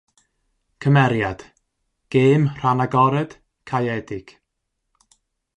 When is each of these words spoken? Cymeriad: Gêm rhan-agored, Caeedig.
Cymeriad: 0.81 1.39
Gêm 2.11 2.43
rhan-agored, 2.57 3.31
Caeedig. 3.67 4.25